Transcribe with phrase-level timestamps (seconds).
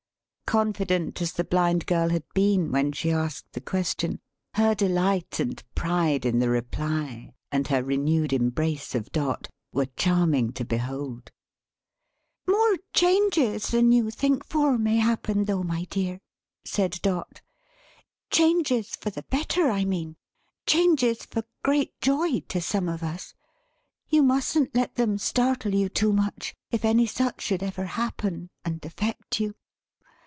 [0.47, 4.19] Confident as the Blind Girl had been when she asked the question,
[4.55, 10.51] her delight and pride in the reply, and her renewed embrace of Dot, were charming
[10.51, 11.31] to behold.
[12.45, 16.19] "More changes than you think for, may happen though, my dear,"
[16.65, 17.41] said Dot.
[18.29, 20.17] "Changes for the better, I mean;
[20.65, 23.33] changes for great joy to some of us.
[24.09, 28.83] You mustn't let them startle you too much, if any such should ever happen, and
[28.85, 29.55] affect you?